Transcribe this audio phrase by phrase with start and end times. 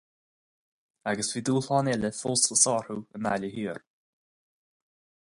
[1.09, 3.77] Agus bhí dúshlán eile fós le sárú i nGaillimh Thiar.